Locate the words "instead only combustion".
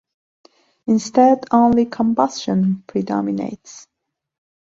0.87-2.83